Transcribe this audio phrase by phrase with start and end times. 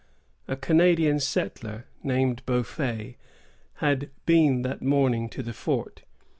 [0.47, 3.17] A Canadian settler, named Beaufait,
[3.75, 6.01] had been that morning to the fort.